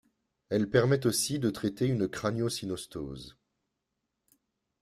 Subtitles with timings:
[0.49, 3.37] Elle permet aussi de traiter une craniosynostose.